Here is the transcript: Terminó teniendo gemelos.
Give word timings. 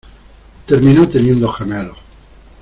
Terminó 0.65 1.07
teniendo 1.07 1.47
gemelos. 1.51 1.97